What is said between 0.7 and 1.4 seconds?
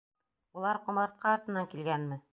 ҡомартҡы